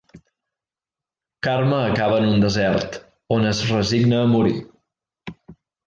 Karma 1.47 1.83
acaba 1.91 2.17
en 2.23 2.27
un 2.31 2.41
desert, 2.47 2.99
on 3.39 3.47
es 3.53 3.63
resigna 3.77 4.23
a 4.27 4.35
morir. 4.37 4.59